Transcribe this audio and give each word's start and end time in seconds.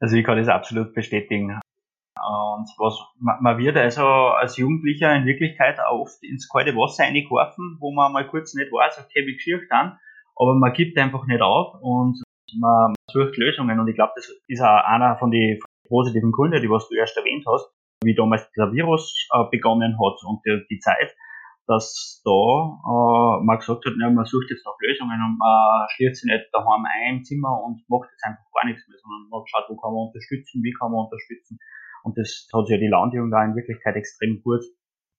Also 0.00 0.16
ich 0.16 0.24
kann 0.24 0.38
das 0.38 0.48
absolut 0.48 0.94
bestätigen. 0.94 1.60
Und 2.16 2.68
was, 2.78 2.98
man 3.18 3.58
wird 3.58 3.76
also 3.76 4.04
als 4.04 4.56
Jugendlicher 4.56 5.14
in 5.14 5.26
Wirklichkeit 5.26 5.78
oft 5.90 6.22
ins 6.22 6.48
kalte 6.48 6.74
Wasser 6.74 7.04
reingeworfen, 7.04 7.76
wo 7.80 7.92
man 7.92 8.12
mal 8.12 8.26
kurz 8.26 8.54
nicht 8.54 8.72
weiß, 8.72 8.98
okay, 8.98 9.26
wie 9.26 9.34
geschieht 9.34 9.70
dann, 9.70 9.98
aber 10.36 10.54
man 10.54 10.72
gibt 10.72 10.98
einfach 10.98 11.26
nicht 11.26 11.40
auf 11.40 11.76
und 11.80 12.22
man 12.58 12.94
sucht 13.10 13.36
Lösungen 13.36 13.78
und 13.78 13.88
ich 13.88 13.94
glaube, 13.94 14.12
das 14.16 14.30
ist 14.48 14.60
auch 14.60 14.84
einer 14.84 15.16
von 15.16 15.30
den 15.30 15.60
positiven 15.88 16.32
Gründen, 16.32 16.60
die 16.60 16.70
was 16.70 16.88
du 16.88 16.94
erst 16.94 17.16
erwähnt 17.16 17.44
hast, 17.46 17.70
wie 18.02 18.14
damals 18.14 18.50
dieser 18.50 18.72
Virus 18.72 19.28
äh, 19.32 19.44
begonnen 19.50 19.98
hat 19.98 20.22
und 20.24 20.40
die 20.70 20.78
Zeit, 20.78 21.14
dass 21.70 22.20
da 22.26 22.34
äh, 22.34 23.46
man 23.46 23.58
gesagt 23.62 23.86
hat, 23.86 23.94
ja, 23.94 24.10
man 24.10 24.26
sucht 24.26 24.50
jetzt 24.50 24.66
nach 24.66 24.74
Lösungen 24.82 25.22
und 25.22 25.38
man 25.38 25.86
schließt 25.94 26.18
sich 26.18 26.26
nicht 26.26 26.50
daheim 26.50 26.82
ein 26.82 27.18
im 27.18 27.22
Zimmer 27.22 27.62
und 27.62 27.86
macht 27.86 28.10
jetzt 28.10 28.26
einfach 28.26 28.42
gar 28.50 28.66
nichts 28.66 28.82
mehr, 28.88 28.98
sondern 28.98 29.30
man 29.30 29.46
schaut, 29.46 29.70
wo 29.70 29.78
kann 29.78 29.94
man 29.94 30.10
unterstützen, 30.10 30.66
wie 30.66 30.74
kann 30.74 30.90
man 30.90 31.06
unterstützen. 31.06 31.62
Und 32.02 32.18
das 32.18 32.50
hat 32.50 32.66
sich 32.66 32.74
ja 32.74 32.82
die 32.82 32.90
Landjugend 32.90 33.32
da 33.32 33.44
in 33.44 33.54
Wirklichkeit 33.54 33.94
extrem 33.94 34.42
gut 34.42 34.66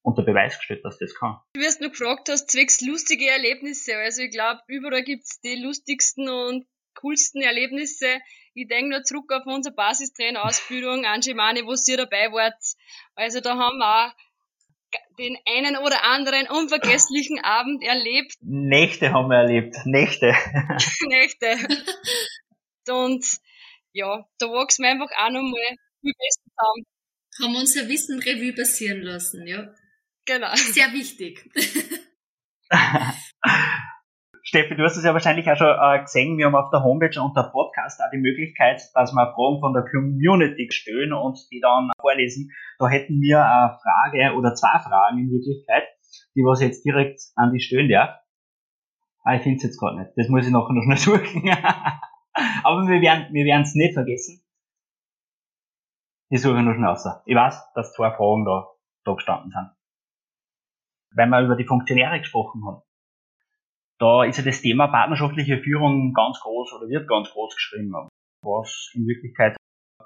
unter 0.03 0.23
Beweis 0.23 0.57
gestellt, 0.57 0.83
dass 0.83 0.99
das 0.99 1.15
kann. 1.15 1.39
Du 1.53 1.61
wirst 1.61 1.79
nur 1.79 1.91
gefragt 1.91 2.27
hast, 2.27 2.51
zwecks 2.51 2.81
lustige 2.81 3.29
Erlebnisse. 3.29 3.95
Also 3.95 4.23
ich 4.23 4.31
glaube, 4.31 4.59
überall 4.67 5.03
gibt's 5.03 5.39
die 5.39 5.55
lustigsten 5.55 6.27
und 6.27 6.65
coolsten 6.99 7.41
Erlebnisse. 7.41 8.19
Ich 8.53 8.67
denke 8.67 8.89
nur 8.89 9.03
zurück 9.03 9.31
auf 9.31 9.45
unsere 9.45 9.73
Basistrainerausbildung, 9.75 11.05
Angemani, 11.05 11.63
wo 11.63 11.75
ihr 11.87 11.97
dabei 11.97 12.27
wart. 12.33 12.59
Also 13.15 13.39
da 13.39 13.55
haben 13.55 13.77
wir 13.77 13.87
auch 13.87 14.11
den 15.17 15.37
einen 15.47 15.77
oder 15.77 16.03
anderen 16.03 16.47
unvergesslichen 16.47 17.39
Abend 17.43 17.83
erlebt. 17.83 18.33
Nächte 18.41 19.11
haben 19.13 19.29
wir 19.29 19.37
erlebt. 19.37 19.75
Nächte. 19.85 20.27
Nächte. 21.07 21.57
Und 22.89 23.25
ja, 23.93 24.25
da 24.39 24.45
wachsen 24.47 24.83
wir 24.83 24.91
einfach 24.91 25.11
auch 25.17 25.29
nochmal 25.29 25.75
viel 26.01 26.13
besser 26.13 26.41
zusammen. 26.49 26.85
Haben 27.41 27.55
unser 27.55 27.87
Wissen 27.87 28.19
Revue 28.19 28.53
passieren 28.53 29.01
lassen, 29.01 29.47
ja. 29.47 29.73
Genau. 30.25 30.53
Sehr 30.55 30.91
wichtig. 30.93 31.49
Steffi, 34.51 34.75
du 34.75 34.83
hast 34.83 34.97
es 34.97 35.05
ja 35.05 35.13
wahrscheinlich 35.13 35.49
auch 35.49 35.55
schon 35.55 35.69
äh, 35.69 36.01
gesehen, 36.01 36.37
wir 36.37 36.47
haben 36.47 36.55
auf 36.55 36.69
der 36.71 36.83
Homepage 36.83 37.21
und 37.21 37.37
der 37.37 37.43
Podcast 37.43 38.01
auch 38.01 38.11
die 38.11 38.17
Möglichkeit, 38.17 38.81
dass 38.93 39.13
wir 39.13 39.33
Fragen 39.33 39.61
von 39.61 39.71
der 39.71 39.85
Community 39.89 40.67
stellen 40.73 41.13
und 41.13 41.39
die 41.53 41.61
dann 41.61 41.89
vorlesen. 42.01 42.51
Da 42.77 42.89
hätten 42.89 43.21
wir 43.21 43.39
eine 43.39 43.79
Frage 43.79 44.35
oder 44.35 44.53
zwei 44.53 44.77
Fragen 44.79 45.19
in 45.19 45.31
Wirklichkeit, 45.31 45.83
die 46.35 46.41
was 46.41 46.59
jetzt 46.59 46.83
direkt 46.83 47.21
an 47.37 47.53
die 47.53 47.61
stellen 47.61 47.87
darf. 47.87 48.19
Ah, 49.23 49.35
ich 49.35 49.41
finde 49.41 49.55
es 49.55 49.63
jetzt 49.63 49.79
gerade 49.79 50.01
nicht. 50.01 50.11
Das 50.17 50.27
muss 50.27 50.45
ich 50.45 50.51
nachher 50.51 50.73
noch 50.73 50.83
schnell 50.83 50.97
suchen. 51.23 51.49
Aber 52.65 52.87
wir 52.89 52.99
werden 52.99 53.27
wir 53.31 53.45
werden 53.45 53.61
es 53.61 53.73
nicht 53.73 53.93
vergessen. 53.93 54.43
Die 56.29 56.37
suche 56.37 56.57
ich 56.57 56.65
noch 56.65 56.73
schnell 56.73 56.89
raus. 56.89 57.07
Ich 57.25 57.37
weiß, 57.37 57.71
dass 57.73 57.93
zwei 57.93 58.11
Fragen 58.11 58.43
da, 58.43 58.67
da 59.05 59.13
gestanden 59.13 59.51
sind. 59.51 59.71
Weil 61.15 61.29
wir 61.29 61.39
über 61.39 61.55
die 61.55 61.65
Funktionäre 61.65 62.19
gesprochen 62.19 62.65
haben 62.65 62.81
da 64.01 64.23
ist 64.23 64.37
ja 64.37 64.43
das 64.43 64.61
Thema 64.61 64.87
partnerschaftliche 64.87 65.61
Führung 65.61 66.13
ganz 66.13 66.39
groß 66.39 66.73
oder 66.73 66.89
wird 66.89 67.07
ganz 67.07 67.29
groß 67.29 67.53
geschrieben, 67.53 67.93
was 68.41 68.89
in 68.95 69.05
Wirklichkeit 69.05 69.55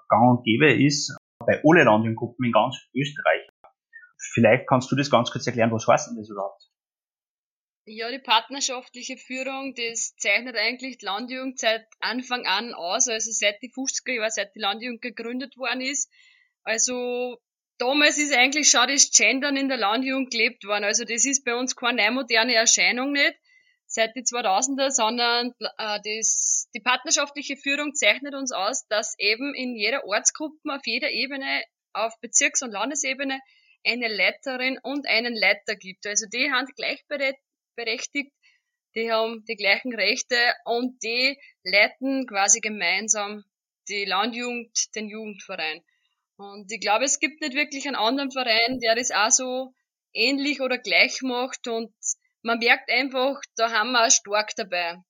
gang 0.10 0.38
und 0.38 0.44
gäbe 0.44 0.72
ist 0.74 1.16
bei 1.40 1.62
alle 1.64 1.86
Landjungengruppen 1.86 2.46
in 2.46 2.52
ganz 2.52 2.76
Österreich. 2.94 3.48
Vielleicht 4.34 4.68
kannst 4.68 4.92
du 4.92 4.98
das 4.98 5.10
ganz 5.10 5.32
kurz 5.32 5.48
erklären, 5.48 5.72
was 5.72 5.88
heißt 5.88 6.10
denn 6.10 6.18
das 6.18 6.30
überhaupt? 6.30 6.62
Ja, 7.88 8.12
die 8.12 8.20
partnerschaftliche 8.20 9.16
Führung, 9.16 9.74
das 9.76 10.16
zeichnet 10.18 10.58
eigentlich 10.58 10.98
die 10.98 11.06
Landjugend 11.06 11.60
seit 11.60 11.86
Anfang 12.00 12.46
an 12.46 12.74
aus, 12.74 13.08
also 13.08 13.32
seit 13.32 13.62
die 13.62 13.72
50er 13.72 14.14
Jahre, 14.14 14.32
seit 14.32 14.56
die 14.56 14.60
Landjugend 14.60 15.04
gegründet 15.04 15.56
worden 15.56 15.82
ist. 15.82 16.12
Also 16.64 17.38
damals 17.78 18.18
ist 18.18 18.36
eigentlich 18.36 18.70
schon 18.70 18.88
das 18.88 19.12
Gendern 19.12 19.56
in 19.56 19.70
der 19.70 19.78
Landjugend 19.78 20.32
gelebt 20.32 20.66
worden. 20.66 20.84
Also 20.84 21.06
das 21.06 21.26
ist 21.26 21.46
bei 21.46 21.56
uns 21.56 21.76
keine 21.76 22.10
moderne 22.12 22.56
Erscheinung 22.56 23.14
nicht 23.14 23.36
seit 23.96 24.16
die 24.16 24.24
2000er, 24.24 24.92
sondern 24.92 25.54
äh, 25.78 26.00
das, 26.04 26.70
die 26.76 26.82
partnerschaftliche 26.82 27.56
Führung 27.56 27.96
zeichnet 27.96 28.36
uns 28.36 28.52
aus, 28.52 28.86
dass 28.88 29.16
eben 29.18 29.56
in 29.56 29.76
jeder 29.76 30.06
Ortsgruppe 30.06 30.58
auf 30.66 30.86
jeder 30.86 31.10
Ebene, 31.10 31.64
auf 31.94 32.14
Bezirks- 32.20 32.62
und 32.62 32.72
Landesebene, 32.72 33.40
eine 33.86 34.08
Leiterin 34.08 34.78
und 34.84 35.08
einen 35.08 35.34
Leiter 35.34 35.76
gibt. 35.76 36.06
Also 36.06 36.26
die 36.28 36.52
haben 36.52 36.68
gleichberechtigt, 36.76 38.32
die 38.96 39.12
haben 39.12 39.46
die 39.46 39.56
gleichen 39.56 39.96
Rechte 39.96 40.38
und 40.66 41.02
die 41.02 41.38
leiten 41.64 42.28
quasi 42.28 42.60
gemeinsam 42.60 43.44
die 43.88 44.04
Landjugend, 44.06 44.94
den 44.96 45.08
Jugendverein. 45.08 45.84
Und 46.38 46.70
ich 46.70 46.82
glaube, 46.82 47.06
es 47.06 47.20
gibt 47.20 47.40
nicht 47.42 47.56
wirklich 47.56 47.88
einen 47.88 47.96
anderen 47.96 48.32
Verein, 48.32 48.80
der 48.80 48.96
das 48.96 49.12
auch 49.12 49.32
so 49.32 49.74
ähnlich 50.14 50.60
oder 50.60 50.78
gleich 50.78 51.22
macht 51.22 51.68
und 51.68 51.94
man 52.46 52.60
merkt 52.60 52.90
einfach, 52.92 53.42
da 53.58 53.72
haben 53.72 53.92
wir 53.92 54.06
auch 54.06 54.12
stark 54.12 54.52
dabei. 54.56 55.02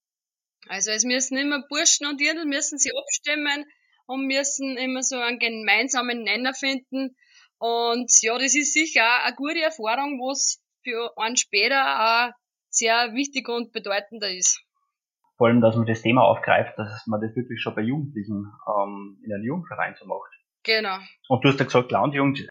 Also 0.69 0.91
es 0.91 1.03
müssen 1.03 1.37
immer 1.37 1.63
Burschen 1.67 2.07
und 2.07 2.19
Dirndl 2.19 2.45
müssen 2.45 2.79
sie 2.79 2.91
abstimmen 2.97 3.65
und 4.07 4.25
müssen 4.25 4.77
immer 4.77 5.03
so 5.03 5.17
einen 5.19 5.37
gemeinsamen 5.37 6.23
Nenner 6.23 6.53
finden. 6.53 7.15
Und 7.59 8.09
ja, 8.21 8.33
das 8.37 8.55
ist 8.55 8.73
sicher 8.73 9.03
auch 9.03 9.25
eine 9.25 9.35
gute 9.35 9.61
Erfahrung, 9.61 10.19
was 10.19 10.63
für 10.83 11.11
einen 11.17 11.35
später 11.35 11.81
auch 11.83 12.31
sehr 12.69 13.13
wichtig 13.13 13.49
und 13.49 13.73
bedeutender 13.73 14.31
ist. 14.31 14.61
Vor 15.37 15.47
allem, 15.47 15.59
dass 15.59 15.75
man 15.75 15.85
das 15.85 16.01
Thema 16.01 16.23
aufgreift, 16.23 16.77
dass 16.77 17.05
man 17.05 17.19
das 17.19 17.35
wirklich 17.35 17.61
schon 17.61 17.75
bei 17.75 17.81
Jugendlichen 17.81 18.49
ähm, 18.67 19.21
in 19.25 19.33
einem 19.33 19.43
Jugendverein 19.43 19.95
so 19.99 20.05
macht. 20.05 20.31
Genau. 20.63 20.97
Und 21.27 21.43
du 21.43 21.49
hast 21.49 21.59
ja 21.59 21.65
gesagt, 21.65 21.91
Landjugend 21.91 22.47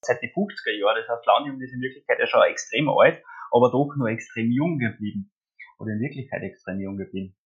seit 0.00 0.22
die 0.22 0.32
50er 0.32 0.72
Jahren, 0.72 0.96
das 0.96 1.08
heißt, 1.08 1.26
Landjugend 1.26 1.62
ist 1.62 1.72
in 1.72 1.80
Wirklichkeit 1.80 2.18
ja 2.18 2.26
schon 2.26 2.42
extrem 2.42 2.88
alt 2.88 3.22
aber 3.54 3.70
doch 3.70 3.94
nur 3.96 4.08
extrem 4.08 4.50
jung 4.50 4.78
geblieben. 4.78 5.30
Oder 5.78 5.92
in 5.92 6.00
Wirklichkeit 6.00 6.42
extrem 6.42 6.80
jung 6.80 6.96
geblieben. 6.96 7.36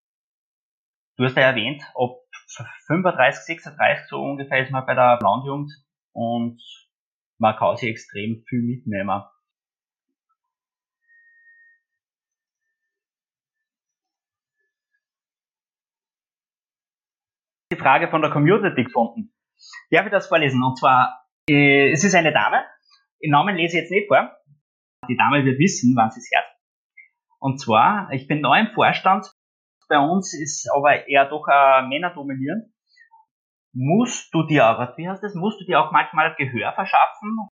Du 1.17 1.25
hast 1.25 1.37
ja 1.37 1.43
erwähnt, 1.43 1.83
ob 1.95 2.25
35, 2.87 3.45
36 3.45 4.09
so 4.09 4.23
ungefähr 4.23 4.63
ist 4.63 4.71
man 4.71 4.87
bei 4.87 4.95
der 4.95 5.19
Landjugend 5.21 5.71
und 6.13 6.63
man 7.39 7.57
kann 7.57 7.77
sich 7.77 7.91
extrem 7.91 8.43
viel 8.49 8.63
mitnehmen. 8.63 9.23
Die 17.71 17.77
Frage 17.77 18.09
von 18.09 18.23
der 18.23 18.31
Community 18.31 18.85
gefunden. 18.85 19.35
Darf 19.91 20.07
ich 20.07 20.13
das 20.13 20.29
vorlesen? 20.29 20.63
Und 20.63 20.79
zwar, 20.79 21.27
äh, 21.51 21.91
es 21.91 22.03
ist 22.03 22.15
eine 22.15 22.33
Dame. 22.33 22.65
Den 23.23 23.33
Namen 23.33 23.57
lese 23.57 23.77
ich 23.77 23.83
jetzt 23.83 23.91
nicht 23.91 24.09
vor. 24.09 24.38
Die 25.09 25.17
Dame 25.17 25.45
wird 25.45 25.59
wissen, 25.59 25.95
wann 25.97 26.11
sie 26.11 26.21
es 26.21 26.31
hört. 26.33 26.47
Und 27.41 27.61
zwar, 27.61 28.11
ich 28.13 28.27
bin 28.27 28.41
neu 28.41 28.59
im 28.61 28.73
Vorstand. 28.75 29.27
Bei 29.89 29.99
uns 29.99 30.35
ist 30.35 30.69
aber 30.71 31.09
eher 31.09 31.27
doch 31.27 31.47
äh, 31.49 31.83
Männer 31.83 32.13
dominierend. 32.15 32.65
Musst 33.73 34.35
du 34.35 34.43
dir 34.45 34.65
aber, 34.67 34.95
wie 34.97 35.09
heißt 35.09 35.23
das, 35.23 35.35
musst 35.35 35.61
du 35.61 35.65
dir 35.65 35.81
auch 35.81 35.93
manchmal 35.93 36.35
Gehör 36.37 36.73
verschaffen? 36.73 37.49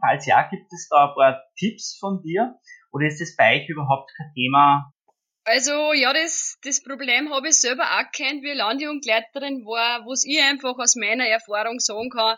Falls 0.00 0.26
ja, 0.26 0.42
gibt 0.48 0.72
es 0.72 0.88
da 0.88 1.08
ein 1.08 1.14
paar 1.14 1.42
Tipps 1.56 1.96
von 1.98 2.22
dir? 2.22 2.56
Oder 2.92 3.06
ist 3.06 3.20
das 3.20 3.36
bei 3.36 3.60
euch 3.60 3.68
überhaupt 3.68 4.10
kein 4.16 4.32
Thema? 4.34 4.92
Also 5.44 5.92
ja, 5.94 6.12
das, 6.12 6.58
das 6.62 6.82
Problem 6.82 7.32
habe 7.32 7.48
ich 7.48 7.60
selber 7.60 7.84
auch 7.84 8.12
kennt, 8.12 8.42
wie 8.42 8.52
Landjugendleiterin 8.52 9.64
war, 9.64 10.04
was 10.04 10.24
ich 10.26 10.42
einfach 10.42 10.76
aus 10.78 10.94
meiner 10.94 11.26
Erfahrung 11.26 11.80
sagen 11.80 12.10
kann. 12.10 12.36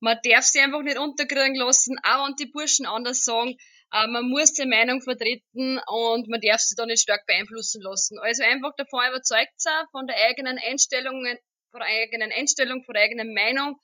Man 0.00 0.18
darf 0.24 0.44
sie 0.44 0.60
einfach 0.60 0.82
nicht 0.82 0.98
unterkriegen 0.98 1.54
lassen, 1.56 1.98
auch 2.02 2.26
wenn 2.26 2.34
die 2.36 2.46
Burschen 2.46 2.86
anders 2.86 3.24
sagen. 3.24 3.56
Äh, 3.92 4.06
man 4.08 4.28
muss 4.28 4.52
die 4.52 4.66
Meinung 4.66 5.02
vertreten 5.02 5.80
und 5.86 6.28
man 6.28 6.40
darf 6.40 6.60
sich 6.60 6.76
da 6.76 6.86
nicht 6.86 7.02
stark 7.02 7.26
beeinflussen 7.26 7.82
lassen. 7.82 8.18
Also 8.18 8.42
einfach 8.42 8.74
davon 8.76 9.08
überzeugt 9.08 9.54
sein, 9.56 9.84
von 9.92 10.06
der 10.06 10.16
eigenen 10.16 10.58
Einstellung, 10.58 11.24
von 11.70 11.80
der 11.80 11.88
eigenen 11.88 12.32
Einstellung, 12.32 12.84
von 12.84 12.94
der 12.94 13.04
eigenen 13.04 13.34
Meinung 13.34 13.80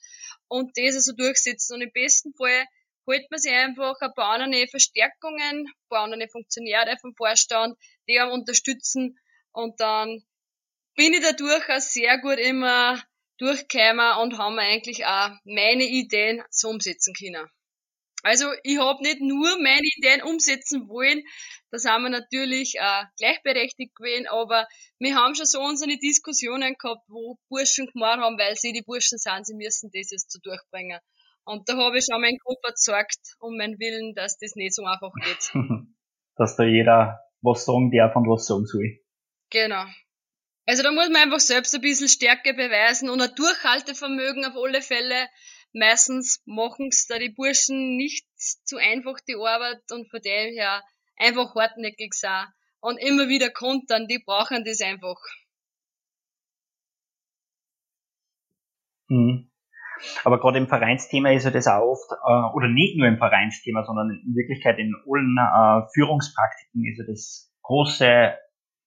und 0.48 0.76
das 0.76 0.94
also 0.94 1.12
durchsetzen. 1.12 1.74
Und 1.74 1.82
im 1.82 1.92
besten 1.92 2.34
Fall 2.34 2.66
holt 3.06 3.30
man 3.30 3.40
sich 3.40 3.52
einfach 3.52 4.00
ein 4.00 4.14
paar 4.14 4.40
andere 4.40 4.66
Verstärkungen, 4.68 5.66
ein 5.66 5.88
paar 5.88 6.04
andere 6.04 6.28
Funktionäre 6.28 6.96
vom 7.00 7.14
Vorstand, 7.14 7.76
die 8.08 8.18
einem 8.18 8.32
unterstützen 8.32 9.18
und 9.52 9.80
dann 9.80 10.24
bin 10.94 11.12
ich 11.14 11.20
dadurch 11.20 11.68
auch 11.68 11.80
sehr 11.80 12.18
gut 12.18 12.38
immer 12.38 13.02
durchgekommen 13.38 14.18
und 14.18 14.38
haben 14.38 14.58
eigentlich 14.58 15.06
auch 15.06 15.30
meine 15.44 15.84
Ideen 15.84 16.42
so 16.50 16.68
umsetzen 16.68 17.14
können. 17.14 17.48
Also 18.22 18.46
ich 18.62 18.78
habe 18.78 19.02
nicht 19.02 19.20
nur 19.20 19.58
meine 19.60 19.86
Ideen 19.96 20.22
umsetzen 20.22 20.88
wollen, 20.88 21.22
das 21.70 21.84
haben 21.84 22.04
wir 22.04 22.10
natürlich 22.10 22.74
äh, 22.76 23.04
gleichberechtigt 23.18 23.94
gewesen, 23.96 24.28
aber 24.28 24.68
wir 24.98 25.16
haben 25.16 25.34
schon 25.34 25.46
so 25.46 25.60
unsere 25.60 25.96
Diskussionen 25.98 26.76
gehabt, 26.78 27.02
wo 27.08 27.38
Burschen 27.48 27.86
gemacht 27.86 28.20
haben, 28.20 28.38
weil 28.38 28.54
sie 28.56 28.72
die 28.72 28.82
Burschen 28.82 29.18
sind, 29.18 29.46
sie 29.46 29.54
müssen 29.54 29.90
das 29.92 30.10
jetzt 30.10 30.30
so 30.30 30.38
durchbringen. 30.40 31.00
Und 31.44 31.68
da 31.68 31.76
habe 31.76 31.98
ich 31.98 32.04
schon 32.04 32.20
meinen 32.20 32.38
Kopf 32.38 32.60
erzeugt 32.62 33.18
und 33.40 33.58
meinen 33.58 33.78
Willen, 33.80 34.14
dass 34.14 34.38
das 34.38 34.54
nicht 34.54 34.74
so 34.74 34.84
einfach 34.84 35.12
geht. 35.24 35.52
dass 36.36 36.56
da 36.56 36.62
jeder 36.62 37.18
was 37.40 37.64
sagen 37.64 37.90
darf 37.90 38.14
und 38.14 38.28
was 38.28 38.46
sagen 38.46 38.66
soll. 38.66 39.00
Genau. 39.50 39.84
Also 40.66 40.82
da 40.84 40.92
muss 40.92 41.08
man 41.08 41.22
einfach 41.22 41.40
selbst 41.40 41.74
ein 41.74 41.80
bisschen 41.80 42.08
Stärke 42.08 42.54
beweisen 42.54 43.10
und 43.10 43.20
ein 43.20 43.34
Durchhaltevermögen 43.34 44.44
auf 44.44 44.54
alle 44.56 44.80
Fälle. 44.80 45.28
Meistens 45.72 46.42
machen 46.44 46.88
es 46.88 47.06
da 47.06 47.18
die 47.18 47.30
Burschen 47.30 47.96
nicht 47.96 48.26
zu 48.36 48.76
einfach 48.76 49.18
die 49.26 49.36
Arbeit 49.36 49.82
und 49.90 50.10
von 50.10 50.20
dem 50.20 50.54
her 50.54 50.82
einfach 51.16 51.54
hartnäckig 51.54 52.14
sein 52.14 52.46
und 52.80 52.98
immer 52.98 53.28
wieder 53.28 53.50
kontern, 53.50 54.06
die 54.08 54.22
brauchen 54.24 54.64
das 54.64 54.80
einfach. 54.80 55.18
Mhm. 59.08 59.50
Aber 60.24 60.40
gerade 60.40 60.58
im 60.58 60.66
Vereinsthema 60.66 61.30
ist 61.30 61.44
ja 61.44 61.50
das 61.50 61.68
auch 61.68 61.82
oft, 61.82 62.10
äh, 62.10 62.56
oder 62.56 62.68
nicht 62.68 62.96
nur 62.98 63.06
im 63.06 63.18
Vereinsthema, 63.18 63.84
sondern 63.84 64.10
in 64.10 64.34
Wirklichkeit 64.34 64.78
in 64.78 64.94
allen 65.06 65.36
äh, 65.38 65.86
Führungspraktiken 65.94 66.84
ist 66.84 66.98
ja 66.98 67.04
das 67.06 67.54
große 67.62 68.34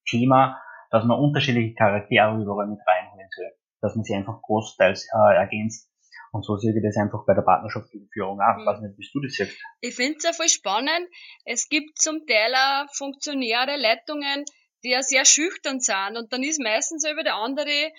Thema, 0.08 0.62
dass 0.92 1.06
man 1.06 1.20
unterschiedliche 1.20 1.74
Charaktere 1.76 2.42
überall 2.42 2.68
mit 2.68 2.80
reinholen 2.86 3.28
soll. 3.36 3.52
Dass 3.82 3.96
man 3.96 4.04
sie 4.04 4.16
einfach 4.16 4.42
großteils 4.42 5.08
äh, 5.14 5.36
ergänzt. 5.36 5.90
Und 6.36 6.44
so 6.44 6.58
sehe 6.58 6.76
ich 6.76 6.84
das 6.84 6.98
einfach 6.98 7.26
bei 7.26 7.34
der 7.34 7.44
partnerschaftlichen 7.44 8.10
Führung 8.12 8.42
auch. 8.42 8.60
Ich 8.60 8.66
weiß 8.66 8.82
nicht, 8.82 8.98
wie 8.98 9.08
du 9.14 9.22
das 9.22 9.34
siehst. 9.36 9.58
Ich 9.80 9.96
finde 9.96 10.18
es 10.18 10.24
ja 10.26 10.34
voll 10.34 10.50
spannend. 10.50 11.08
Es 11.46 11.70
gibt 11.70 11.98
zum 11.98 12.28
Teil 12.28 12.54
auch 12.54 12.94
Funktionäre, 12.94 13.78
Leitungen, 13.78 14.44
die 14.84 14.90
ja 14.90 15.02
sehr 15.02 15.24
schüchtern 15.24 15.80
sind. 15.80 16.18
Und 16.18 16.34
dann 16.34 16.44
ist 16.44 16.60
meistens 16.60 17.08
über 17.10 17.24
der 17.24 17.36
andere 17.36 17.94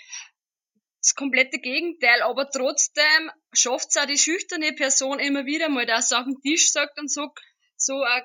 das 1.00 1.15
komplette 1.15 1.61
Gegenteil, 1.61 2.21
aber 2.21 2.50
trotzdem 2.50 3.31
schafft 3.55 3.87
es 3.88 3.97
auch 3.97 4.06
die 4.06 4.19
schüchterne 4.19 4.73
Person 4.73 5.19
immer 5.19 5.47
wieder 5.47 5.71
mal, 5.71 5.87
dass 5.87 6.11
sie 6.11 6.19
auf 6.19 6.25
den 6.25 6.38
Tisch 6.43 6.73
sagt 6.73 6.99
und 6.99 7.11
so, 7.11 7.29
so 7.77 7.94
auch 7.94 8.23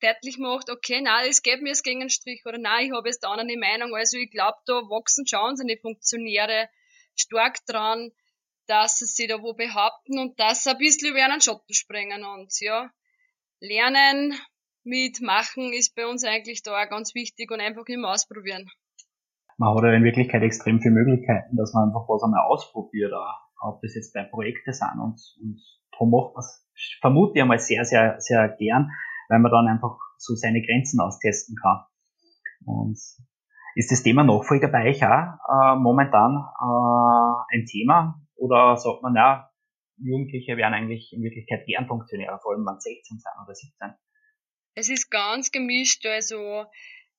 deutlich 0.00 0.38
macht, 0.38 0.70
okay, 0.70 1.00
nein, 1.02 1.28
es 1.28 1.42
geht 1.42 1.62
mir 1.62 1.68
jetzt 1.68 1.84
gegen 1.84 2.00
den 2.00 2.10
Strich 2.10 2.42
oder 2.46 2.58
nein, 2.58 2.86
ich 2.86 2.92
habe 2.92 3.08
jetzt 3.08 3.24
eine 3.24 3.40
andere 3.40 3.58
Meinung. 3.58 3.94
Also 3.94 4.16
ich 4.16 4.30
glaube, 4.30 4.56
da 4.66 4.72
wachsen 4.90 5.24
schon 5.24 5.56
seine 5.56 5.76
Funktionäre 5.76 6.68
stark 7.14 7.64
dran, 7.66 8.10
dass 8.66 8.98
sie 8.98 9.06
sich 9.06 9.28
da 9.28 9.42
wo 9.42 9.54
behaupten 9.54 10.18
und 10.18 10.38
dass 10.38 10.64
sie 10.64 10.70
ein 10.70 10.78
bisschen 10.78 11.10
über 11.10 11.24
einen 11.24 11.40
Schatten 11.40 11.74
springen 11.74 12.24
und 12.24 12.52
ja, 12.60 12.90
lernen, 13.60 14.34
mitmachen 14.84 15.72
ist 15.72 15.94
bei 15.94 16.06
uns 16.06 16.24
eigentlich 16.24 16.62
da 16.62 16.82
auch 16.82 16.88
ganz 16.88 17.14
wichtig 17.14 17.50
und 17.50 17.60
einfach 17.60 17.86
immer 17.86 18.10
ausprobieren 18.10 18.70
man 19.62 19.76
hat 19.76 19.84
ja 19.84 19.92
in 19.92 20.04
Wirklichkeit 20.04 20.42
extrem 20.42 20.80
viele 20.80 20.94
Möglichkeiten, 20.94 21.56
dass 21.56 21.72
man 21.72 21.88
einfach 21.88 22.08
was 22.08 22.22
einmal 22.22 22.44
ausprobiert, 22.46 23.12
auch, 23.12 23.70
ob 23.70 23.80
das 23.82 23.94
jetzt 23.94 24.12
bei 24.12 24.24
Projekten 24.24 24.72
sind 24.72 24.98
und, 25.00 25.20
und 25.40 25.60
darum 25.92 26.10
macht 26.10 26.34
man 26.34 26.40
es, 26.40 26.66
vermute 27.00 27.32
ich 27.36 27.42
einmal 27.42 27.58
sehr, 27.58 27.84
sehr, 27.84 28.16
sehr 28.18 28.48
gern, 28.58 28.90
weil 29.28 29.38
man 29.38 29.52
dann 29.52 29.68
einfach 29.68 29.98
so 30.18 30.34
seine 30.34 30.62
Grenzen 30.62 31.00
austesten 31.00 31.56
kann. 31.62 31.84
Und 32.64 32.98
ist 33.74 33.90
das 33.90 34.02
Thema 34.02 34.24
Nachfolger 34.24 34.68
bei 34.68 34.90
euch 34.90 35.04
auch 35.04 35.38
äh, 35.48 35.76
momentan 35.76 36.36
äh, 36.36 37.56
ein 37.56 37.66
Thema? 37.66 38.20
Oder 38.42 38.76
sagt 38.76 39.02
man, 39.02 39.14
ja, 39.14 39.48
Jugendliche 39.98 40.56
werden 40.56 40.74
eigentlich 40.74 41.12
in 41.12 41.22
Wirklichkeit 41.22 41.64
gern 41.64 41.86
Funktionäre, 41.86 42.40
vor 42.42 42.52
allem 42.52 42.66
wenn 42.66 42.80
16 42.80 43.18
sind 43.18 43.32
oder 43.40 43.54
17? 43.54 43.94
Es 44.74 44.88
ist 44.88 45.10
ganz 45.10 45.52
gemischt, 45.52 46.04
also 46.06 46.66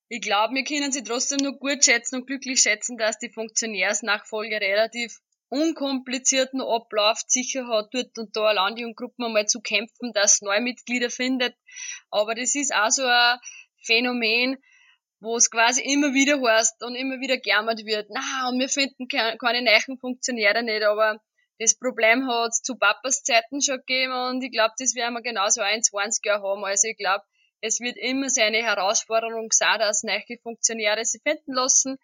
ich 0.08 0.20
glaube, 0.20 0.54
wir 0.54 0.64
können 0.64 0.92
sie 0.92 1.02
trotzdem 1.02 1.38
nur 1.38 1.58
gut 1.58 1.82
schätzen 1.82 2.16
und 2.16 2.26
glücklich 2.26 2.60
schätzen, 2.60 2.98
dass 2.98 3.18
die 3.18 3.30
Funktionärsnachfolge 3.30 4.60
relativ 4.60 5.18
unkomplizierten 5.48 6.60
Ablauf 6.60 7.20
sicher 7.26 7.68
hat, 7.68 7.88
dort 7.94 8.18
und 8.18 8.36
da 8.36 8.42
allein 8.42 8.84
und 8.84 8.96
Gruppen 8.96 9.24
einmal 9.24 9.46
zu 9.46 9.62
kämpfen, 9.62 10.12
dass 10.12 10.42
neue 10.42 10.60
Mitglieder 10.60 11.08
findet. 11.08 11.56
Aber 12.10 12.34
das 12.34 12.54
ist 12.54 12.74
auch 12.74 12.90
so 12.90 13.06
ein 13.06 13.38
Phänomen, 13.82 14.58
wo 15.24 15.36
es 15.36 15.50
quasi 15.50 15.82
immer 15.82 16.14
wieder 16.14 16.40
heißt 16.40 16.84
und 16.84 16.94
immer 16.94 17.18
wieder 17.20 17.38
gejammert 17.38 17.84
wird, 17.84 18.08
na, 18.10 18.48
und 18.48 18.58
wir 18.60 18.68
finden 18.68 19.08
keine 19.08 19.62
neuen 19.62 19.98
Funktionäre 19.98 20.62
nicht, 20.62 20.84
aber 20.84 21.18
das 21.58 21.78
Problem 21.78 22.28
hat 22.28 22.50
es 22.50 22.62
zu 22.62 22.76
Papas 22.76 23.22
Zeiten 23.22 23.62
schon 23.62 23.78
gegeben 23.78 24.12
und 24.12 24.42
ich 24.42 24.50
glaube, 24.50 24.74
das 24.78 24.94
werden 24.94 25.14
wir 25.14 25.22
genauso 25.22 25.60
ein 25.60 25.82
20 25.82 26.24
Jahre 26.26 26.42
haben. 26.42 26.64
Also 26.64 26.88
ich 26.88 26.96
glaube, 26.96 27.24
es 27.60 27.80
wird 27.80 27.96
immer 27.96 28.28
seine 28.28 28.58
Herausforderung 28.58 29.48
sein, 29.50 29.78
dass 29.78 30.02
neue 30.02 30.38
Funktionäre 30.42 31.04
sie 31.04 31.20
finden 31.20 31.54
lassen. 31.54 31.96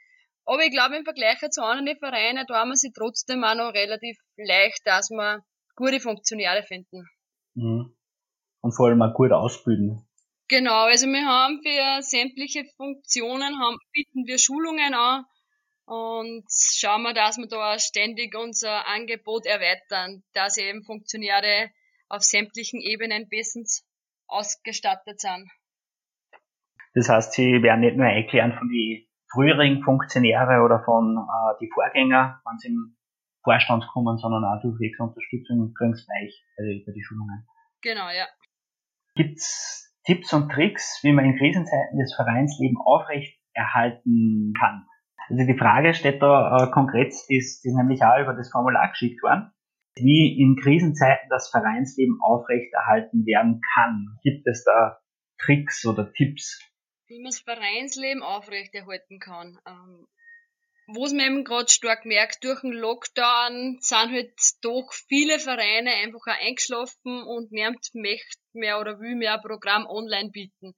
Aber 0.47 0.63
ich 0.63 0.71
glaube, 0.71 0.97
im 0.97 1.05
Vergleich 1.05 1.39
zu 1.51 1.63
anderen 1.63 1.99
Vereinen, 1.99 2.47
da 2.49 2.61
haben 2.61 2.71
wir 2.71 2.77
sie 2.77 2.93
trotzdem 2.93 3.45
auch 3.45 3.55
noch 3.55 3.75
relativ 3.75 4.17
leicht, 4.37 4.81
dass 4.85 5.11
wir 5.11 5.45
gute 5.77 6.01
Funktionäre 6.01 6.63
finden. 6.63 7.09
Mhm. 7.55 7.95
Und 8.63 8.73
vor 8.73 8.89
allem 8.89 9.03
auch 9.03 9.15
gut 9.15 9.33
ausbilden. 9.33 10.07
Genau, 10.51 10.87
also 10.87 11.07
wir 11.07 11.25
haben 11.25 11.63
für 11.63 12.03
sämtliche 12.03 12.65
Funktionen 12.77 13.61
haben, 13.61 13.79
bieten 13.93 14.27
wir 14.27 14.37
Schulungen 14.37 14.95
an 14.95 15.25
und 15.87 16.45
schauen 16.51 17.03
wir, 17.03 17.15
dass 17.15 17.39
wir 17.39 17.47
da 17.47 17.79
ständig 17.79 18.35
unser 18.35 18.89
Angebot 18.89 19.47
erweitern, 19.47 20.25
dass 20.35 20.59
eben 20.59 20.83
Funktionäre 20.83 21.71
auf 22.09 22.23
sämtlichen 22.23 22.81
Ebenen 22.81 23.29
bestens 23.29 23.87
ausgestattet 24.27 25.21
sind. 25.21 25.49
Das 26.95 27.09
heißt, 27.09 27.33
sie 27.35 27.63
werden 27.63 27.83
nicht 27.83 27.97
nur 27.97 28.07
erklären 28.07 28.53
von 28.59 28.69
den 28.69 29.07
früheren 29.33 29.85
Funktionäre 29.85 30.65
oder 30.65 30.83
von 30.85 31.17
äh, 31.17 31.59
die 31.61 31.71
Vorgänger, 31.73 32.43
wenn 32.45 32.59
sie 32.59 32.69
im 32.71 32.97
Vorstand 33.45 33.87
kommen, 33.93 34.19
sondern 34.19 34.45
auch 34.45 34.61
durchwegs 34.61 34.99
Unterstützung 34.99 35.73
kriegen 35.79 35.95
sie 35.95 36.03
euch 36.03 36.45
bei, 36.57 36.83
bei 36.85 36.93
die 36.93 37.05
Schulungen. 37.05 37.47
Genau, 37.83 38.11
ja. 38.11 38.27
Gibt's 39.15 39.90
Tipps 40.05 40.33
und 40.33 40.51
Tricks, 40.51 41.01
wie 41.03 41.13
man 41.13 41.25
in 41.25 41.37
Krisenzeiten 41.37 41.99
das 41.99 42.15
Vereinsleben 42.15 42.77
aufrecht 42.79 43.39
erhalten 43.53 44.53
kann? 44.59 44.87
Also 45.29 45.47
die 45.47 45.59
Frage 45.59 45.95
steht 45.95 46.23
da 46.23 46.65
äh, 46.65 46.71
konkret, 46.71 47.09
ist, 47.09 47.29
ist 47.29 47.65
nämlich 47.65 48.03
auch 48.03 48.21
über 48.21 48.35
das 48.35 48.51
Formular 48.51 48.89
geschickt 48.91 49.23
worden 49.23 49.53
wie 49.97 50.39
in 50.41 50.57
Krisenzeiten 50.57 51.29
das 51.29 51.51
Vereinsleben 51.51 52.19
aufrechterhalten 52.23 53.27
werden 53.27 53.61
kann. 53.75 54.19
Gibt 54.23 54.47
es 54.47 54.65
da 54.65 55.01
Tricks 55.39 55.85
oder 55.87 56.13
Tipps? 56.13 56.61
Wie 57.07 57.19
man 57.19 57.31
das 57.31 57.41
Vereinsleben 57.41 58.23
aufrechterhalten 58.23 59.19
kann. 59.19 59.59
Ähm, 59.67 60.07
was 60.95 61.13
man 61.13 61.27
eben 61.27 61.45
gerade 61.45 61.71
stark 61.71 62.05
merkt, 62.05 62.45
durch 62.45 62.61
den 62.61 62.73
Lockdown 62.73 63.79
sind 63.81 64.13
halt 64.13 64.33
doch 64.63 64.93
viele 65.09 65.39
Vereine 65.39 65.93
einfach 65.95 66.21
auch 66.21 66.41
eingeschlafen 66.47 67.23
und 67.23 67.53
niemand 67.53 67.87
möchte 67.95 68.39
mehr 68.53 68.81
oder 68.81 68.99
will 69.01 69.15
mehr 69.15 69.35
ein 69.35 69.43
Programm 69.43 69.87
online 69.87 70.31
bieten. 70.31 70.75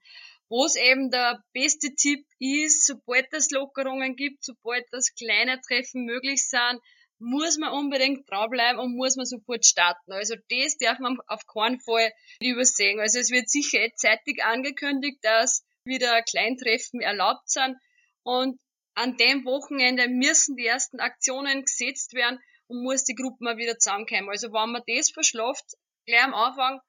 Was 0.49 0.77
eben 0.77 1.11
der 1.11 1.43
beste 1.55 1.95
Tipp 1.95 2.27
ist, 2.39 2.87
sobald 2.87 3.27
es 3.33 3.51
Lockerungen 3.51 4.17
gibt, 4.17 4.45
sobald 4.45 4.85
das 4.91 5.15
kleine 5.15 5.61
Treffen 5.61 6.05
möglich 6.05 6.47
sind, 6.47 6.79
muss 7.19 7.57
man 7.57 7.73
unbedingt 7.73 8.29
dranbleiben 8.29 8.81
und 8.81 8.97
muss 8.97 9.17
man 9.17 9.25
sofort 9.25 9.65
starten. 9.65 10.13
Also 10.13 10.35
das 10.51 10.77
darf 10.77 10.99
man 10.99 11.19
auf 11.29 11.47
keinen 11.47 11.81
Fall 11.81 12.13
übersehen. 12.41 13.01
Also 13.01 13.19
es 13.19 13.31
wird 13.31 13.49
sicher 13.49 13.79
zeitig 13.95 14.45
angekündigt, 14.45 15.19
dass 15.23 15.65
wieder 15.85 16.23
Kleintreffen 16.23 17.01
erlaubt 17.01 17.49
sind 17.49 17.77
und 18.25 18.59
an 18.95 19.17
dem 19.17 19.45
Wochenende 19.45 20.09
müssen 20.09 20.57
die 20.57 20.67
ersten 20.67 21.01
Aktionen 21.01 21.65
gesetzt 21.65 22.15
werden 22.15 22.41
und 22.67 22.83
muss 22.83 23.05
die 23.05 23.15
Gruppe 23.15 23.45
mal 23.45 23.57
wieder 23.57 23.79
zusammenkommen. 23.79 24.29
Also 24.31 24.53
wenn 24.53 24.73
man 24.73 24.83
das 24.87 25.11
verschlaft, 25.11 25.65
gleich 26.07 26.25
am 26.25 26.35
Anfang, 26.35 26.81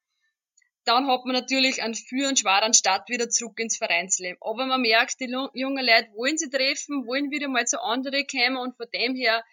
dann 0.85 1.07
hat 1.07 1.25
man 1.25 1.33
natürlich 1.33 1.81
einen 1.81 1.95
für 1.95 2.27
und 2.27 2.39
schweren 2.39 2.73
Start 2.73 3.07
wieder 3.09 3.29
zurück 3.29 3.59
ins 3.59 3.77
Vereinsleben. 3.77 4.37
Aber 4.41 4.65
man 4.65 4.81
merkt, 4.81 5.19
die 5.21 5.29
jungen 5.53 5.85
Leute 5.85 6.09
wollen 6.13 6.37
sie 6.37 6.49
treffen, 6.49 7.07
wollen 7.07 7.31
wieder 7.31 7.47
mal 7.47 7.65
zu 7.65 7.81
anderen 7.81 8.25
kommen 8.27 8.57
und 8.57 8.75
von 8.75 8.87
dem 8.93 9.15
her 9.15 9.43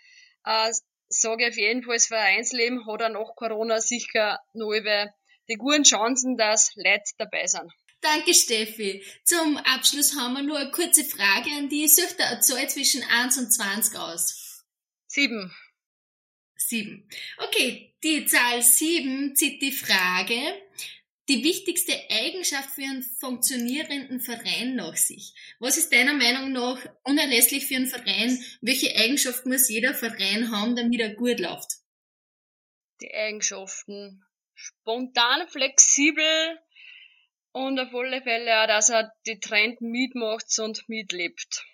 äh, 0.44 0.72
sage 1.08 1.44
ich 1.44 1.50
auf 1.50 1.56
jeden 1.56 1.82
Fall, 1.82 1.96
das 1.96 2.06
Vereinsleben 2.06 2.86
hat 2.86 3.02
auch 3.02 3.08
nach 3.08 3.36
Corona 3.36 3.80
sicher 3.80 4.40
über 4.54 5.12
die 5.48 5.56
guten 5.56 5.84
Chancen, 5.84 6.36
dass 6.36 6.74
Leute 6.76 7.12
dabei 7.18 7.46
sind. 7.46 7.72
Danke, 8.00 8.32
Steffi. 8.32 9.04
Zum 9.24 9.58
Abschluss 9.58 10.16
haben 10.16 10.34
wir 10.34 10.42
nur 10.42 10.58
eine 10.58 10.70
kurze 10.70 11.04
Frage 11.04 11.50
an 11.58 11.68
die. 11.68 11.86
Sucht 11.86 12.18
eine 12.20 12.40
Zahl 12.40 12.68
zwischen 12.68 13.02
1 13.02 13.36
und 13.38 13.52
20 13.52 13.96
aus? 13.96 14.64
Sieben. 15.06 15.54
Sieben. 16.56 17.08
Okay, 17.38 17.94
die 18.02 18.24
Zahl 18.26 18.62
sieben 18.62 19.34
zieht 19.36 19.60
die 19.60 19.72
Frage, 19.72 20.34
die 21.28 21.44
wichtigste 21.44 21.92
Eigenschaft 22.10 22.70
für 22.70 22.82
einen 22.82 23.02
funktionierenden 23.02 24.20
Verein 24.20 24.76
nach 24.76 24.96
sich? 24.96 25.34
Was 25.58 25.76
ist 25.76 25.92
deiner 25.92 26.14
Meinung 26.14 26.52
nach 26.52 26.84
unerlässlich 27.04 27.66
für 27.66 27.76
einen 27.76 27.86
Verein? 27.86 28.42
Welche 28.60 28.94
Eigenschaft 28.96 29.46
muss 29.46 29.68
jeder 29.68 29.94
Verein 29.94 30.50
haben, 30.50 30.74
damit 30.74 31.00
er 31.00 31.14
gut 31.14 31.38
läuft? 31.38 31.78
Die 33.00 33.12
Eigenschaften. 33.12 34.24
Spontan, 34.54 35.48
flexibel 35.48 36.58
und 37.52 37.78
auf 37.78 37.94
alle 37.94 38.22
Fälle 38.22 38.62
auch, 38.62 38.66
dass 38.66 38.90
er 38.90 39.12
die 39.26 39.38
Trend 39.38 39.80
mitmacht 39.80 40.46
und 40.58 40.88
mitlebt. 40.88 41.64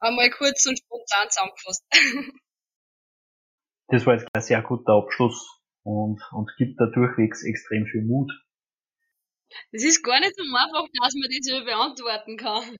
Einmal 0.00 0.30
kurz 0.30 0.66
und 0.66 0.78
spontan 0.78 1.30
zusammengefasst. 1.30 1.84
Das 3.88 4.06
war 4.06 4.14
jetzt 4.14 4.26
ein 4.32 4.40
sehr 4.40 4.62
guter 4.62 4.94
Abschluss 4.94 5.60
und, 5.82 6.18
und 6.30 6.50
gibt 6.56 6.80
da 6.80 6.86
durchwegs 6.86 7.44
extrem 7.44 7.84
viel 7.84 8.00
Mut. 8.02 8.32
Das 9.70 9.84
ist 9.84 10.02
gar 10.02 10.18
nicht 10.18 10.34
so 10.34 10.42
einfach, 10.42 10.88
dass 10.98 11.12
man 11.12 11.28
das 11.28 11.44
so 11.46 11.62
beantworten 11.62 12.38
kann. 12.38 12.74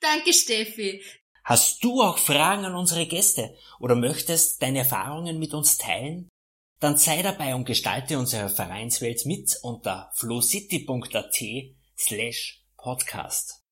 Danke, 0.00 0.34
Steffi. 0.34 1.02
Hast 1.44 1.82
du 1.82 2.02
auch 2.02 2.18
Fragen 2.18 2.66
an 2.66 2.74
unsere 2.74 3.06
Gäste 3.06 3.56
oder 3.80 3.94
möchtest 3.94 4.60
deine 4.60 4.80
Erfahrungen 4.80 5.38
mit 5.38 5.54
uns 5.54 5.78
teilen? 5.78 6.28
Dann 6.80 6.96
sei 6.96 7.22
dabei 7.22 7.54
und 7.54 7.64
gestalte 7.64 8.18
unsere 8.18 8.48
Vereinswelt 8.48 9.26
mit 9.26 9.58
unter 9.62 10.10
flowcity.at 10.14 11.42
slash 11.96 12.64
podcast. 12.76 13.64